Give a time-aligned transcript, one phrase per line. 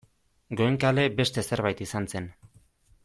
[0.61, 2.31] Goenkale beste zerbait izan zen.